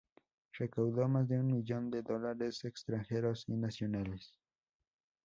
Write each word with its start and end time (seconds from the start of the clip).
Recaudó 0.57 1.07
más 1.07 1.27
de 1.27 1.39
un 1.39 1.45
millón 1.51 1.91
de 1.91 2.01
dólares 2.01 2.65
extranjeros 2.65 3.45
y 3.49 3.53
nacionales. 3.55 4.33